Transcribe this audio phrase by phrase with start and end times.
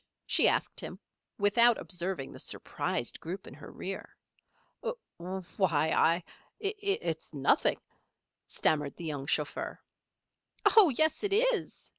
[0.25, 0.99] she asked him,
[1.37, 4.17] without observing the surprised group in her rear.
[5.57, 6.23] "Why I
[6.59, 7.79] It's nothing,"
[8.47, 9.79] stammered the young chauffeur.
[10.75, 11.89] "Oh, yes it is!"